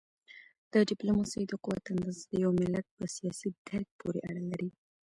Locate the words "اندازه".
1.93-2.21